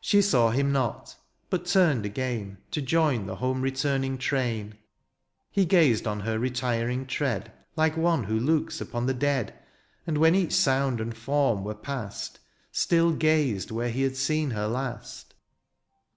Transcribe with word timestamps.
She 0.00 0.20
saw 0.20 0.50
him 0.50 0.72
not, 0.72 1.14
but 1.48 1.64
turned 1.66 2.04
again 2.04 2.58
To 2.72 2.82
join 2.82 3.26
the 3.26 3.36
home 3.36 3.62
returning 3.62 4.18
train. 4.18 4.74
He 5.52 5.64
gazed 5.64 6.08
on 6.08 6.18
her 6.18 6.40
retiring 6.40 7.06
tread 7.06 7.52
Like 7.76 7.96
one 7.96 8.24
who 8.24 8.36
looks 8.36 8.80
upon 8.80 9.06
the 9.06 9.14
dead. 9.14 9.54
And 10.08 10.18
when 10.18 10.34
each 10.34 10.54
sound 10.54 11.00
and 11.00 11.16
form 11.16 11.62
were 11.62 11.76
past 11.76 12.40
Still 12.72 13.12
gazed 13.12 13.70
where 13.70 13.90
he 13.90 14.02
had 14.02 14.16
seen 14.16 14.50
her 14.50 14.66
last. 14.66 15.34